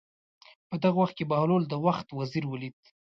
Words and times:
په 0.69 0.75
دغه 0.83 0.97
وخت 1.01 1.15
کې 1.17 1.29
بهلول 1.31 1.63
د 1.67 1.73
وخت 1.85 2.07
وزیر 2.17 2.43
ولید. 2.47 2.77